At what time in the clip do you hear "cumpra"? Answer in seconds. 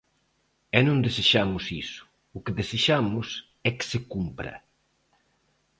4.11-4.53